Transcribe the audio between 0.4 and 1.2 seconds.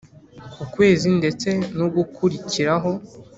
ku kwezi